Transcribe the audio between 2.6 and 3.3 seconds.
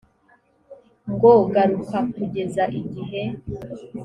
igihe